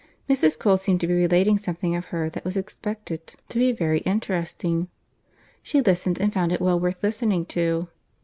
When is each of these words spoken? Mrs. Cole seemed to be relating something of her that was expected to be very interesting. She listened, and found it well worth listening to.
Mrs. 0.27 0.57
Cole 0.57 0.77
seemed 0.77 0.99
to 1.01 1.05
be 1.05 1.13
relating 1.13 1.59
something 1.59 1.95
of 1.95 2.05
her 2.05 2.27
that 2.27 2.43
was 2.43 2.57
expected 2.57 3.35
to 3.49 3.59
be 3.59 3.71
very 3.71 3.99
interesting. 3.99 4.87
She 5.61 5.79
listened, 5.79 6.19
and 6.19 6.33
found 6.33 6.51
it 6.51 6.59
well 6.59 6.79
worth 6.79 7.03
listening 7.03 7.45
to. 7.53 7.87